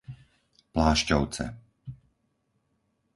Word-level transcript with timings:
Plášťovce 0.73 1.45